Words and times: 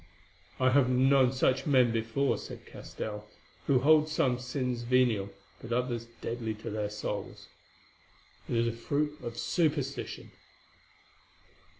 "I 0.59 0.71
have 0.71 0.89
known 0.89 1.31
such 1.31 1.67
men 1.67 1.91
before," 1.91 2.39
said 2.39 2.65
Castell, 2.65 3.29
"who 3.67 3.81
hold 3.81 4.09
some 4.09 4.39
sins 4.39 4.81
venial, 4.81 5.29
but 5.61 5.71
others 5.71 6.07
deadly 6.21 6.55
to 6.55 6.71
their 6.71 6.89
souls. 6.89 7.49
It 8.49 8.55
is 8.55 8.67
a 8.67 8.71
fruit 8.71 9.21
of 9.21 9.37
superstition." 9.37 10.31